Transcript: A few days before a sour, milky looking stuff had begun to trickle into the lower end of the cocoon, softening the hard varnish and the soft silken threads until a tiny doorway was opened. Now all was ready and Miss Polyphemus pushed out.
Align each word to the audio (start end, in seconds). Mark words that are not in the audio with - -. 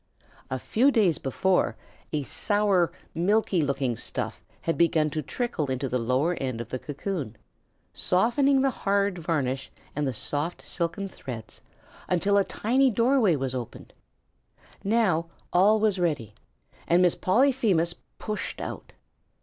A 0.49 0.57
few 0.57 0.89
days 0.89 1.19
before 1.19 1.75
a 2.11 2.23
sour, 2.23 2.91
milky 3.13 3.61
looking 3.61 3.95
stuff 3.95 4.43
had 4.61 4.75
begun 4.75 5.11
to 5.11 5.21
trickle 5.21 5.69
into 5.69 5.87
the 5.87 5.99
lower 5.99 6.33
end 6.41 6.59
of 6.59 6.69
the 6.69 6.79
cocoon, 6.79 7.35
softening 7.93 8.61
the 8.63 8.71
hard 8.71 9.19
varnish 9.19 9.71
and 9.95 10.07
the 10.07 10.11
soft 10.15 10.63
silken 10.63 11.07
threads 11.07 11.61
until 12.09 12.37
a 12.39 12.43
tiny 12.43 12.89
doorway 12.89 13.35
was 13.35 13.53
opened. 13.53 13.93
Now 14.83 15.27
all 15.53 15.79
was 15.79 15.99
ready 15.99 16.33
and 16.87 17.03
Miss 17.03 17.13
Polyphemus 17.13 17.93
pushed 18.17 18.59
out. 18.59 18.93